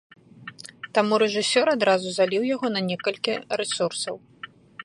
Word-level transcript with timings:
Таму 0.97 1.13
рэжысёр 1.23 1.65
адразу 1.75 2.07
заліў 2.17 2.43
яго 2.55 2.67
на 2.77 2.81
некалькі 2.89 3.33
рэсурсаў. 3.63 4.15